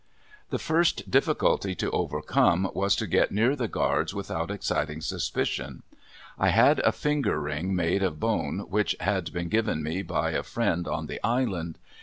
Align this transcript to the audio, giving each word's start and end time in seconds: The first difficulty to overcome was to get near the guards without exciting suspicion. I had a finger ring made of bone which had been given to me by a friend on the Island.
The 0.49 0.57
first 0.57 1.11
difficulty 1.11 1.75
to 1.75 1.91
overcome 1.91 2.71
was 2.73 2.95
to 2.95 3.05
get 3.05 3.31
near 3.31 3.55
the 3.55 3.67
guards 3.67 4.15
without 4.15 4.49
exciting 4.49 4.99
suspicion. 4.99 5.83
I 6.39 6.49
had 6.49 6.79
a 6.79 6.91
finger 6.91 7.39
ring 7.39 7.75
made 7.75 8.01
of 8.01 8.19
bone 8.19 8.65
which 8.67 8.95
had 8.99 9.31
been 9.31 9.47
given 9.47 9.77
to 9.77 9.83
me 9.83 10.01
by 10.01 10.31
a 10.31 10.41
friend 10.41 10.87
on 10.87 11.05
the 11.05 11.23
Island. 11.23 11.77